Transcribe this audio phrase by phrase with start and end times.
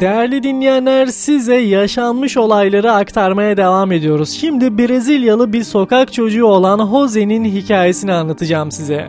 [0.00, 4.30] Değerli dinleyenler size yaşanmış olayları aktarmaya devam ediyoruz.
[4.30, 9.08] Şimdi Brezilyalı bir sokak çocuğu olan Jose'nin hikayesini anlatacağım size.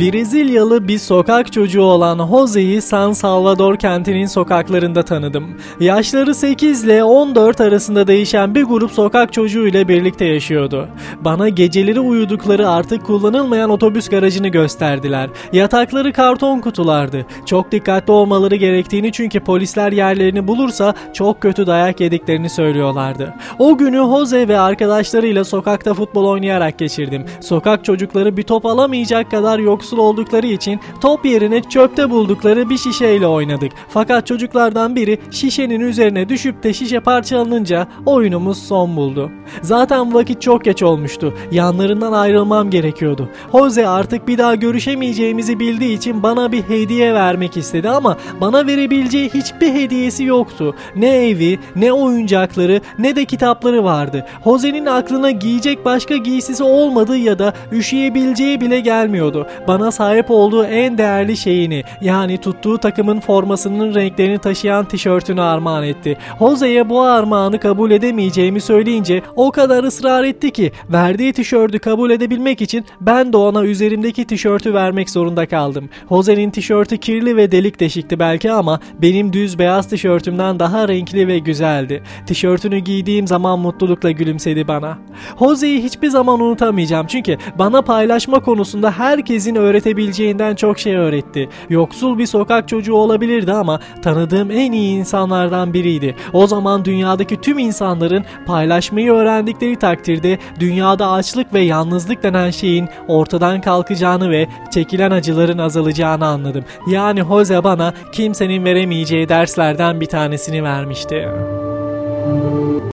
[0.00, 5.44] Brezilyalı bir sokak çocuğu olan Jose'yi San Salvador kentinin sokaklarında tanıdım.
[5.80, 10.88] Yaşları 8 ile 14 arasında değişen bir grup sokak çocuğu ile birlikte yaşıyordu.
[11.20, 15.30] Bana geceleri uyudukları artık kullanılmayan otobüs garajını gösterdiler.
[15.52, 17.26] Yatakları karton kutulardı.
[17.46, 23.34] Çok dikkatli olmaları gerektiğini çünkü polisler yerlerini bulursa çok kötü dayak yediklerini söylüyorlardı.
[23.58, 27.24] O günü Jose ve arkadaşlarıyla sokakta futbol oynayarak geçirdim.
[27.40, 33.26] Sokak çocukları bir top alamayacak kadar yoksul oldukları için top yerine çöpte buldukları bir şişeyle
[33.26, 33.72] oynadık.
[33.88, 39.30] Fakat çocuklardan biri şişenin üzerine düşüp de şişe parçalanınca oyunumuz son buldu.
[39.62, 41.34] Zaten vakit çok geç olmuştu.
[41.52, 43.28] Yanlarından ayrılmam gerekiyordu.
[43.52, 49.28] Jose artık bir daha görüşemeyeceğimizi bildiği için bana bir hediye vermek istedi ama bana verebileceği
[49.34, 50.74] hiçbir hediyesi yoktu.
[50.96, 54.26] Ne evi, ne oyuncakları, ne de kitapları vardı.
[54.44, 59.46] Jose'nin aklına giyecek başka giysisi olmadığı ya da üşüyebileceği bile gelmiyordu.
[59.68, 66.16] Bana sahip olduğu en değerli şeyini yani tuttuğu takımın formasının renklerini taşıyan tişörtünü armağan etti.
[66.38, 72.62] Jose'ye bu armağanı kabul edemeyeceğimi söyleyince o kadar ısrar etti ki verdiği tişörtü kabul edebilmek
[72.62, 75.88] için ben de ona üzerimdeki tişörtü vermek zorunda kaldım.
[76.08, 81.38] Jose'nin tişörtü kirli ve delik deşikti belki ama benim düz beyaz tişörtümden daha renkli ve
[81.38, 82.02] güzeldi.
[82.26, 84.98] Tişörtünü giydiğim zaman mutlulukla gülümsedi bana.
[85.38, 91.48] Jose'yi hiçbir zaman unutamayacağım çünkü bana paylaşma konusunda herkesin öğretebileceğinden çok şey öğretti.
[91.70, 96.16] Yoksul bir sokak çocuğu olabilirdi ama tanıdığım en iyi insanlardan biriydi.
[96.32, 103.60] O zaman dünyadaki tüm insanların paylaşmayı öğrendikleri takdirde dünyada açlık ve yalnızlık denen şeyin ortadan
[103.60, 106.64] kalkacağını ve çekilen acıların azalacağını anladım.
[106.86, 111.28] Yani Jose bana kimsenin veremeyeceği derslerden bir tanesini vermişti.